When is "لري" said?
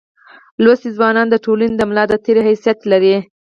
2.91-3.15